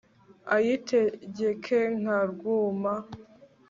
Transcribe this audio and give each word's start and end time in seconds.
ayitegeke 0.55 1.79
nka 2.01 2.19
rwuma 2.31 2.93